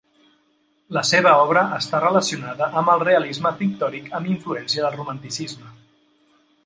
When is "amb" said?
2.81-2.93, 4.21-4.33